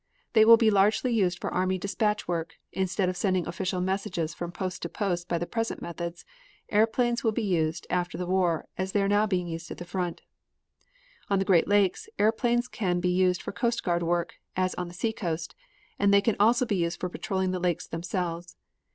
[0.33, 2.55] They will be largely used for army dispatch work.
[2.71, 6.25] Instead of sending official messages from post to post by the present methods,
[6.69, 9.85] airplanes will be used after the war as they are now being used at the
[9.85, 10.23] front.
[11.29, 14.95] On the Great Lakes, airplanes can be used for coast guard work, as on the
[14.95, 15.53] seacoast,
[15.99, 18.55] and they can also be used for patrolling the lakes themselves.